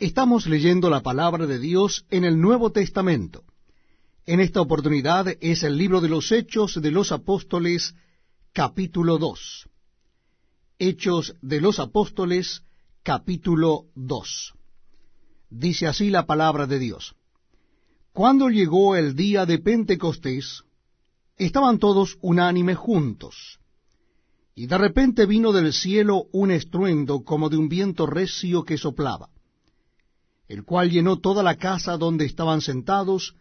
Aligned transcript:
Estamos 0.00 0.46
leyendo 0.46 0.90
la 0.90 1.02
palabra 1.02 1.48
de 1.48 1.58
Dios 1.58 2.06
en 2.08 2.22
el 2.22 2.40
Nuevo 2.40 2.70
Testamento. 2.70 3.42
En 4.26 4.38
esta 4.38 4.60
oportunidad 4.60 5.26
es 5.40 5.64
el 5.64 5.76
libro 5.76 6.00
de 6.00 6.08
los 6.08 6.30
Hechos 6.30 6.80
de 6.80 6.92
los 6.92 7.10
Apóstoles, 7.10 7.96
capítulo 8.52 9.18
2. 9.18 9.68
Hechos 10.78 11.34
de 11.42 11.60
los 11.60 11.80
Apóstoles, 11.80 12.62
capítulo 13.02 13.86
2. 13.96 14.54
Dice 15.50 15.88
así 15.88 16.10
la 16.10 16.26
palabra 16.26 16.68
de 16.68 16.78
Dios. 16.78 17.16
Cuando 18.12 18.50
llegó 18.50 18.94
el 18.94 19.16
día 19.16 19.46
de 19.46 19.58
Pentecostés, 19.58 20.62
estaban 21.36 21.80
todos 21.80 22.18
unánimes 22.20 22.76
juntos. 22.76 23.58
Y 24.54 24.68
de 24.68 24.78
repente 24.78 25.26
vino 25.26 25.50
del 25.50 25.72
cielo 25.72 26.26
un 26.30 26.52
estruendo 26.52 27.24
como 27.24 27.48
de 27.48 27.56
un 27.56 27.68
viento 27.68 28.06
recio 28.06 28.62
que 28.62 28.78
soplaba, 28.78 29.30
el 30.48 30.64
cual 30.64 30.90
llenó 30.90 31.18
toda 31.18 31.42
la 31.42 31.56
casa 31.56 31.96
donde 31.96 32.24
estaban 32.24 32.60
sentados, 32.60 33.34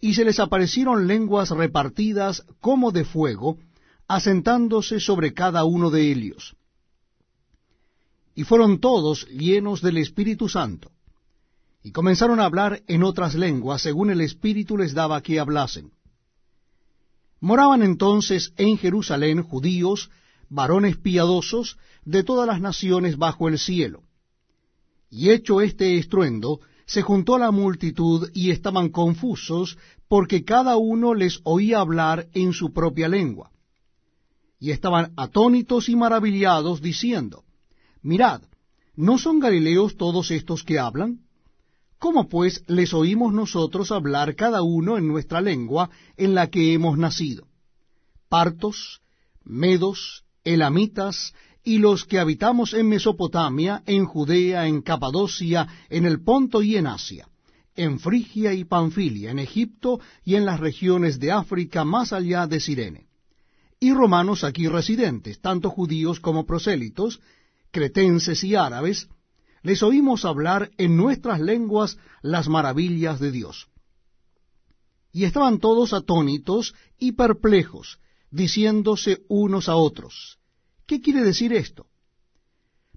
y 0.00 0.14
se 0.14 0.24
les 0.24 0.40
aparecieron 0.40 1.06
lenguas 1.06 1.50
repartidas 1.50 2.44
como 2.60 2.90
de 2.90 3.04
fuego, 3.04 3.58
asentándose 4.08 5.00
sobre 5.00 5.32
cada 5.32 5.64
uno 5.64 5.90
de 5.90 6.10
ellos. 6.10 6.56
Y 8.34 8.44
fueron 8.44 8.80
todos 8.80 9.26
llenos 9.28 9.80
del 9.80 9.96
Espíritu 9.98 10.48
Santo, 10.48 10.90
y 11.82 11.92
comenzaron 11.92 12.40
a 12.40 12.44
hablar 12.44 12.82
en 12.88 13.04
otras 13.04 13.34
lenguas, 13.34 13.82
según 13.82 14.10
el 14.10 14.20
Espíritu 14.20 14.76
les 14.76 14.92
daba 14.92 15.22
que 15.22 15.38
hablasen. 15.38 15.92
Moraban 17.40 17.82
entonces 17.82 18.52
en 18.56 18.76
Jerusalén 18.76 19.42
judíos, 19.42 20.10
varones 20.48 20.96
piadosos 20.96 21.78
de 22.04 22.24
todas 22.24 22.46
las 22.46 22.60
naciones 22.60 23.16
bajo 23.16 23.48
el 23.48 23.58
cielo. 23.58 24.02
Y 25.10 25.30
hecho 25.30 25.60
este 25.60 25.98
estruendo, 25.98 26.60
se 26.86 27.02
juntó 27.02 27.38
la 27.38 27.50
multitud 27.50 28.30
y 28.32 28.50
estaban 28.50 28.90
confusos, 28.90 29.76
porque 30.08 30.44
cada 30.44 30.76
uno 30.76 31.14
les 31.14 31.40
oía 31.44 31.80
hablar 31.80 32.28
en 32.32 32.52
su 32.52 32.72
propia 32.72 33.08
lengua. 33.08 33.50
Y 34.58 34.70
estaban 34.70 35.12
atónitos 35.16 35.88
y 35.88 35.96
maravillados, 35.96 36.80
diciendo, 36.80 37.44
Mirad, 38.02 38.42
¿no 38.94 39.18
son 39.18 39.40
galileos 39.40 39.96
todos 39.96 40.30
estos 40.30 40.62
que 40.62 40.78
hablan? 40.78 41.20
¿Cómo 41.98 42.28
pues 42.28 42.62
les 42.68 42.94
oímos 42.94 43.32
nosotros 43.32 43.90
hablar 43.90 44.36
cada 44.36 44.62
uno 44.62 44.98
en 44.98 45.08
nuestra 45.08 45.40
lengua 45.40 45.90
en 46.16 46.34
la 46.34 46.48
que 46.48 46.72
hemos 46.72 46.98
nacido? 46.98 47.48
Partos, 48.28 49.00
medos, 49.44 50.24
elamitas, 50.44 51.34
y 51.66 51.78
los 51.78 52.04
que 52.04 52.20
habitamos 52.20 52.74
en 52.74 52.88
Mesopotamia, 52.88 53.82
en 53.86 54.04
Judea, 54.04 54.68
en 54.68 54.82
Capadocia, 54.82 55.66
en 55.90 56.06
el 56.06 56.22
Ponto 56.22 56.62
y 56.62 56.76
en 56.76 56.86
Asia, 56.86 57.28
en 57.74 57.98
Frigia 57.98 58.52
y 58.54 58.64
Panfilia, 58.64 59.32
en 59.32 59.40
Egipto 59.40 59.98
y 60.24 60.36
en 60.36 60.46
las 60.46 60.60
regiones 60.60 61.18
de 61.18 61.32
África 61.32 61.84
más 61.84 62.12
allá 62.12 62.46
de 62.46 62.60
Sirene. 62.60 63.08
Y 63.80 63.92
romanos 63.92 64.44
aquí 64.44 64.68
residentes, 64.68 65.40
tanto 65.40 65.68
judíos 65.68 66.20
como 66.20 66.46
prosélitos, 66.46 67.20
cretenses 67.72 68.44
y 68.44 68.54
árabes, 68.54 69.08
les 69.64 69.82
oímos 69.82 70.24
hablar 70.24 70.70
en 70.78 70.96
nuestras 70.96 71.40
lenguas 71.40 71.98
las 72.22 72.48
maravillas 72.48 73.18
de 73.18 73.32
Dios. 73.32 73.66
Y 75.12 75.24
estaban 75.24 75.58
todos 75.58 75.92
atónitos 75.92 76.74
y 76.96 77.12
perplejos, 77.12 77.98
diciéndose 78.30 79.24
unos 79.28 79.68
a 79.68 79.74
otros, 79.74 80.38
¿qué 80.86 81.00
quiere 81.00 81.22
decir 81.22 81.52
esto? 81.52 81.86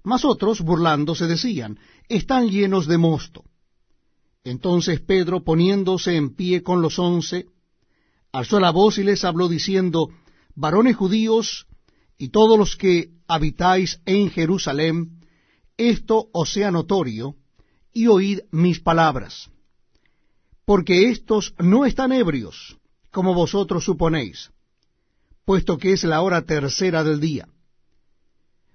Mas 0.02 0.24
otros, 0.24 0.60
burlándose, 0.60 1.26
decían, 1.26 1.78
están 2.08 2.48
llenos 2.48 2.86
de 2.86 2.98
mosto. 2.98 3.44
Entonces 4.44 5.00
Pedro, 5.00 5.44
poniéndose 5.44 6.16
en 6.16 6.34
pie 6.34 6.62
con 6.62 6.80
los 6.80 6.98
once, 6.98 7.46
alzó 8.32 8.58
la 8.60 8.70
voz 8.70 8.98
y 8.98 9.04
les 9.04 9.24
habló 9.24 9.48
diciendo, 9.48 10.08
varones 10.54 10.96
judíos 10.96 11.66
y 12.16 12.28
todos 12.28 12.58
los 12.58 12.76
que 12.76 13.10
habitáis 13.26 14.00
en 14.06 14.30
Jerusalén, 14.30 15.20
esto 15.76 16.28
os 16.32 16.52
sea 16.52 16.70
notorio, 16.70 17.36
y 17.92 18.06
oíd 18.06 18.40
mis 18.50 18.80
palabras. 18.80 19.50
Porque 20.64 21.10
éstos 21.10 21.54
no 21.58 21.84
están 21.84 22.12
ebrios, 22.12 22.78
como 23.10 23.34
vosotros 23.34 23.84
suponéis, 23.84 24.50
puesto 25.44 25.78
que 25.78 25.92
es 25.92 26.04
la 26.04 26.22
hora 26.22 26.42
tercera 26.42 27.02
del 27.02 27.20
día. 27.20 27.48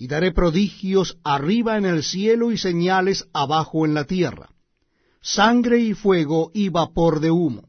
Y 0.00 0.06
daré 0.06 0.32
prodigios 0.32 1.18
arriba 1.24 1.76
en 1.76 1.84
el 1.84 2.02
cielo 2.02 2.52
y 2.52 2.56
señales 2.56 3.28
abajo 3.34 3.84
en 3.84 3.92
la 3.92 4.04
tierra, 4.04 4.48
sangre 5.20 5.78
y 5.78 5.92
fuego 5.92 6.50
y 6.54 6.70
vapor 6.70 7.20
de 7.20 7.30
humo. 7.30 7.68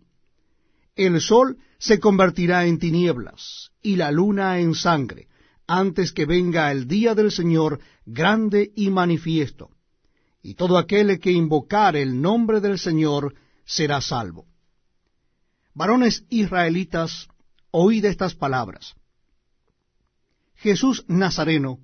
El 0.95 1.19
sol 1.19 1.57
se 1.77 1.99
convertirá 1.99 2.65
en 2.67 2.79
tinieblas 2.79 3.71
y 3.81 3.97
la 3.97 4.11
luna 4.11 4.59
en 4.59 4.75
sangre 4.75 5.27
antes 5.67 6.13
que 6.13 6.25
venga 6.25 6.71
el 6.71 6.87
día 6.87 7.15
del 7.15 7.33
Señor 7.33 7.81
grande 8.05 8.71
y 8.77 8.89
manifiesto, 8.91 9.69
y 10.41 10.53
todo 10.53 10.77
aquel 10.77 11.19
que 11.19 11.33
invocar 11.33 11.97
el 11.97 12.21
nombre 12.21 12.61
del 12.61 12.79
Señor 12.79 13.35
será 13.65 13.99
salvo. 13.99 14.45
Varones 15.73 16.23
israelitas, 16.29 17.27
oíd 17.71 18.05
estas 18.05 18.35
palabras. 18.35 18.95
Jesús 20.55 21.03
Nazareno, 21.09 21.79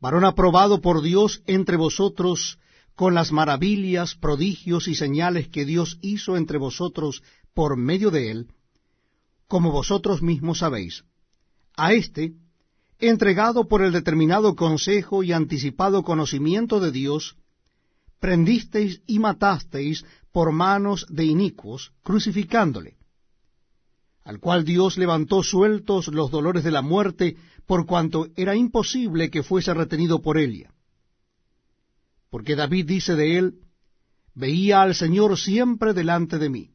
varón 0.00 0.24
aprobado 0.24 0.80
por 0.80 1.02
Dios 1.02 1.42
entre 1.46 1.76
vosotros, 1.76 2.58
con 2.94 3.14
las 3.14 3.32
maravillas, 3.32 4.14
prodigios 4.14 4.88
y 4.88 4.94
señales 4.94 5.48
que 5.48 5.64
Dios 5.64 5.98
hizo 6.00 6.36
entre 6.36 6.58
vosotros 6.58 7.22
por 7.54 7.76
medio 7.76 8.10
de 8.10 8.30
él, 8.30 8.48
como 9.46 9.70
vosotros 9.70 10.22
mismos 10.22 10.58
sabéis. 10.58 11.04
A 11.76 11.92
éste 11.92 12.34
entregado 12.98 13.68
por 13.68 13.82
el 13.82 13.92
determinado 13.92 14.54
consejo 14.54 15.22
y 15.22 15.32
anticipado 15.32 16.02
conocimiento 16.02 16.80
de 16.80 16.90
Dios, 16.92 17.36
prendisteis 18.18 19.00
y 19.06 19.18
matasteis 19.18 20.04
por 20.32 20.52
manos 20.52 21.06
de 21.08 21.24
inicuos, 21.24 21.92
crucificándole, 22.02 22.99
al 24.30 24.38
cual 24.38 24.64
Dios 24.64 24.96
levantó 24.96 25.42
sueltos 25.42 26.06
los 26.08 26.30
dolores 26.30 26.62
de 26.62 26.70
la 26.70 26.82
muerte, 26.82 27.36
por 27.66 27.84
cuanto 27.84 28.28
era 28.36 28.54
imposible 28.54 29.28
que 29.28 29.42
fuese 29.42 29.74
retenido 29.74 30.22
por 30.22 30.38
ella. 30.38 30.72
Porque 32.30 32.54
David 32.54 32.86
dice 32.86 33.16
de 33.16 33.38
él, 33.38 33.54
veía 34.34 34.82
al 34.82 34.94
Señor 34.94 35.36
siempre 35.36 35.94
delante 35.94 36.38
de 36.38 36.48
mí, 36.48 36.70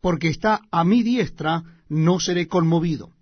porque 0.00 0.28
está 0.28 0.60
a 0.70 0.84
mi 0.84 1.02
diestra, 1.02 1.64
no 1.88 2.20
seré 2.20 2.46
conmovido 2.46 3.12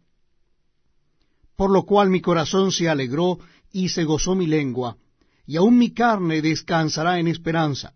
por 1.56 1.70
lo 1.70 1.84
cual 1.84 2.10
mi 2.10 2.20
corazón 2.20 2.70
se 2.70 2.88
alegró 2.88 3.38
y 3.72 3.88
se 3.88 4.04
gozó 4.04 4.34
mi 4.34 4.46
lengua, 4.46 4.98
y 5.46 5.56
aun 5.56 5.78
mi 5.78 5.90
carne 5.90 6.42
descansará 6.42 7.18
en 7.18 7.28
esperanza, 7.28 7.94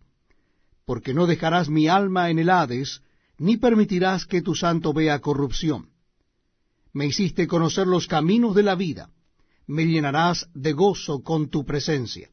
porque 0.86 1.12
no 1.12 1.26
dejarás 1.26 1.68
mi 1.68 1.86
alma 1.86 2.30
en 2.30 2.38
el 2.38 2.48
Hades, 2.48 3.02
ni 3.40 3.56
permitirás 3.56 4.26
que 4.26 4.42
tu 4.42 4.54
santo 4.54 4.92
vea 4.92 5.18
corrupción. 5.18 5.88
Me 6.92 7.06
hiciste 7.06 7.46
conocer 7.46 7.86
los 7.86 8.06
caminos 8.06 8.54
de 8.54 8.62
la 8.62 8.74
vida, 8.74 9.08
me 9.66 9.86
llenarás 9.86 10.46
de 10.52 10.74
gozo 10.74 11.22
con 11.22 11.48
tu 11.48 11.64
presencia. 11.64 12.28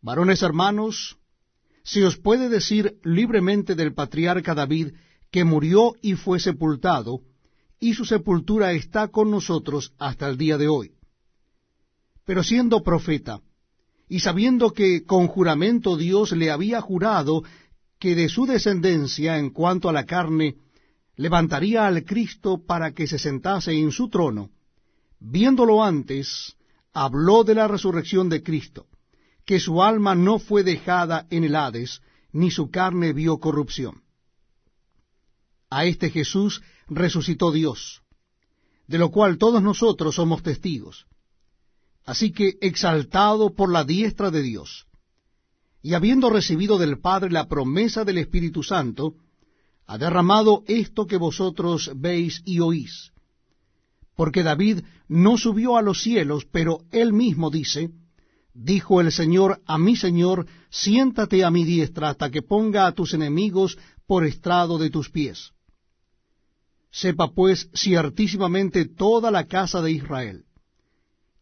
Varones 0.00 0.42
hermanos, 0.42 1.18
si 1.82 2.02
os 2.02 2.16
puede 2.16 2.48
decir 2.48 3.00
libremente 3.02 3.74
del 3.74 3.92
patriarca 3.92 4.54
David, 4.54 4.92
que 5.32 5.42
murió 5.42 5.96
y 6.00 6.14
fue 6.14 6.38
sepultado, 6.38 7.22
y 7.80 7.94
su 7.94 8.04
sepultura 8.04 8.72
está 8.72 9.08
con 9.08 9.28
nosotros 9.28 9.92
hasta 9.98 10.28
el 10.28 10.36
día 10.36 10.56
de 10.56 10.68
hoy. 10.68 10.92
Pero 12.24 12.44
siendo 12.44 12.84
profeta, 12.84 13.40
y 14.08 14.20
sabiendo 14.20 14.72
que 14.72 15.04
con 15.04 15.26
juramento 15.26 15.96
Dios 15.96 16.30
le 16.30 16.52
había 16.52 16.80
jurado 16.80 17.42
que 18.00 18.14
de 18.14 18.30
su 18.30 18.46
descendencia 18.46 19.38
en 19.38 19.50
cuanto 19.50 19.88
a 19.88 19.92
la 19.92 20.06
carne 20.06 20.56
levantaría 21.16 21.86
al 21.86 22.02
Cristo 22.04 22.64
para 22.66 22.92
que 22.92 23.06
se 23.06 23.18
sentase 23.18 23.72
en 23.78 23.92
su 23.92 24.08
trono, 24.08 24.50
viéndolo 25.20 25.84
antes, 25.84 26.56
habló 26.94 27.44
de 27.44 27.54
la 27.54 27.68
resurrección 27.68 28.30
de 28.30 28.42
Cristo, 28.42 28.86
que 29.44 29.60
su 29.60 29.82
alma 29.82 30.14
no 30.14 30.38
fue 30.38 30.64
dejada 30.64 31.26
en 31.28 31.44
el 31.44 31.54
Hades, 31.54 32.00
ni 32.32 32.50
su 32.50 32.70
carne 32.70 33.12
vio 33.12 33.38
corrupción. 33.38 34.02
A 35.68 35.84
este 35.84 36.08
Jesús 36.08 36.62
resucitó 36.88 37.52
Dios, 37.52 38.00
de 38.86 38.96
lo 38.96 39.10
cual 39.10 39.36
todos 39.36 39.62
nosotros 39.62 40.14
somos 40.14 40.42
testigos. 40.42 41.06
Así 42.06 42.32
que, 42.32 42.56
exaltado 42.62 43.54
por 43.54 43.70
la 43.70 43.84
diestra 43.84 44.30
de 44.30 44.40
Dios, 44.40 44.86
y 45.82 45.94
habiendo 45.94 46.30
recibido 46.30 46.78
del 46.78 47.00
Padre 47.00 47.30
la 47.30 47.48
promesa 47.48 48.04
del 48.04 48.18
Espíritu 48.18 48.62
Santo, 48.62 49.14
ha 49.86 49.98
derramado 49.98 50.62
esto 50.66 51.06
que 51.06 51.16
vosotros 51.16 51.90
veis 51.96 52.42
y 52.44 52.60
oís. 52.60 53.12
Porque 54.14 54.42
David 54.42 54.82
no 55.08 55.38
subió 55.38 55.76
a 55.76 55.82
los 55.82 56.02
cielos, 56.02 56.46
pero 56.50 56.80
él 56.90 57.12
mismo 57.12 57.50
dice, 57.50 57.90
Dijo 58.52 59.00
el 59.00 59.12
Señor 59.12 59.62
a 59.64 59.78
mi 59.78 59.96
Señor, 59.96 60.46
siéntate 60.70 61.44
a 61.44 61.50
mi 61.50 61.64
diestra 61.64 62.10
hasta 62.10 62.30
que 62.30 62.42
ponga 62.42 62.86
a 62.86 62.92
tus 62.92 63.14
enemigos 63.14 63.78
por 64.06 64.26
estrado 64.26 64.76
de 64.76 64.90
tus 64.90 65.08
pies. 65.08 65.52
Sepa 66.90 67.32
pues 67.32 67.70
ciertísimamente 67.74 68.84
toda 68.84 69.30
la 69.30 69.46
casa 69.46 69.80
de 69.80 69.92
Israel, 69.92 70.44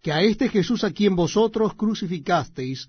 que 0.02 0.12
a 0.12 0.22
este 0.22 0.48
Jesús 0.50 0.84
a 0.84 0.92
quien 0.92 1.16
vosotros 1.16 1.74
crucificasteis, 1.74 2.88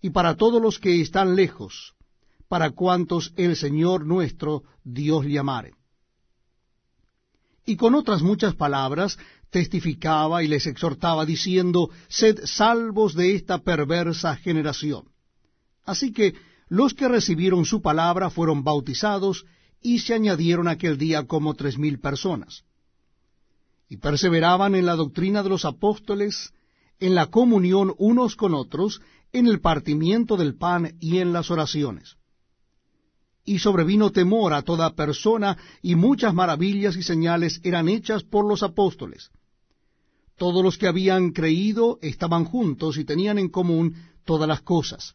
y 0.00 0.10
para 0.10 0.36
todos 0.36 0.60
los 0.60 0.78
que 0.78 1.00
están 1.00 1.36
lejos, 1.36 1.94
para 2.48 2.70
cuantos 2.70 3.32
el 3.36 3.56
Señor 3.56 4.06
nuestro 4.06 4.62
Dios 4.84 5.26
llamare. 5.26 5.74
Y 7.66 7.76
con 7.76 7.94
otras 7.94 8.22
muchas 8.22 8.54
palabras 8.54 9.18
testificaba 9.50 10.42
y 10.42 10.48
les 10.48 10.66
exhortaba 10.66 11.26
diciendo, 11.26 11.90
Sed 12.08 12.40
salvos 12.44 13.14
de 13.14 13.34
esta 13.34 13.58
perversa 13.58 14.36
generación. 14.36 15.04
Así 15.84 16.12
que 16.12 16.34
los 16.68 16.94
que 16.94 17.08
recibieron 17.08 17.64
su 17.64 17.80
palabra 17.82 18.30
fueron 18.30 18.64
bautizados 18.64 19.44
y 19.80 20.00
se 20.00 20.14
añadieron 20.14 20.68
aquel 20.68 20.98
día 20.98 21.26
como 21.26 21.54
tres 21.54 21.78
mil 21.78 21.98
personas. 21.98 22.64
Y 23.88 23.96
perseveraban 23.98 24.74
en 24.74 24.84
la 24.84 24.96
doctrina 24.96 25.42
de 25.42 25.48
los 25.48 25.64
apóstoles, 25.64 26.52
en 27.00 27.14
la 27.14 27.26
comunión 27.26 27.94
unos 27.96 28.36
con 28.36 28.54
otros, 28.54 29.00
en 29.32 29.46
el 29.46 29.60
partimiento 29.60 30.36
del 30.36 30.56
pan 30.56 30.96
y 31.00 31.18
en 31.18 31.32
las 31.32 31.50
oraciones. 31.50 32.16
Y 33.44 33.60
sobrevino 33.60 34.10
temor 34.10 34.52
a 34.52 34.62
toda 34.62 34.94
persona, 34.94 35.56
y 35.82 35.94
muchas 35.94 36.34
maravillas 36.34 36.96
y 36.96 37.02
señales 37.02 37.60
eran 37.64 37.88
hechas 37.88 38.22
por 38.22 38.46
los 38.46 38.62
apóstoles. 38.62 39.30
Todos 40.36 40.62
los 40.62 40.78
que 40.78 40.86
habían 40.86 41.32
creído 41.32 41.98
estaban 42.02 42.44
juntos 42.44 42.96
y 42.96 43.04
tenían 43.04 43.38
en 43.38 43.48
común 43.48 43.96
todas 44.24 44.48
las 44.48 44.60
cosas. 44.60 45.14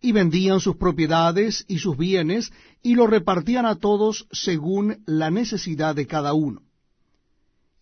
Y 0.00 0.12
vendían 0.12 0.60
sus 0.60 0.76
propiedades 0.76 1.64
y 1.68 1.78
sus 1.78 1.96
bienes, 1.96 2.52
y 2.82 2.94
los 2.94 3.10
repartían 3.10 3.66
a 3.66 3.76
todos 3.76 4.26
según 4.30 5.02
la 5.06 5.30
necesidad 5.30 5.94
de 5.94 6.06
cada 6.06 6.32
uno. 6.32 6.62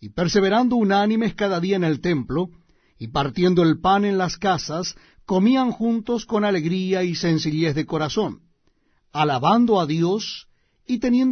Y 0.01 0.09
perseverando 0.09 0.75
unánimes 0.75 1.35
cada 1.35 1.59
día 1.59 1.75
en 1.75 1.83
el 1.83 2.01
templo, 2.01 2.49
y 2.97 3.07
partiendo 3.09 3.63
el 3.63 3.79
pan 3.79 4.03
en 4.03 4.17
las 4.17 4.37
casas, 4.37 4.95
comían 5.29 5.69
juntos 5.71 6.25
con 6.25 6.43
alegría 6.43 7.03
y 7.03 7.13
sencillez 7.13 7.75
de 7.75 7.85
corazón, 7.85 8.39
alabando 9.11 9.79
a 9.79 9.85
Dios 9.85 10.47
y 10.87 10.97
teniendo 10.97 11.27